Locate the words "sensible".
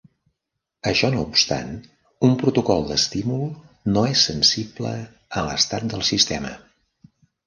4.31-4.95